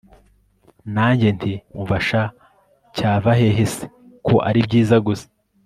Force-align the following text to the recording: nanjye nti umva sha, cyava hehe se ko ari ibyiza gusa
nanjye 0.95 1.27
nti 1.37 1.53
umva 1.79 1.97
sha, 2.07 2.23
cyava 2.95 3.31
hehe 3.39 3.65
se 3.75 3.85
ko 4.25 4.35
ari 4.47 4.59
ibyiza 4.63 4.97
gusa 5.07 5.27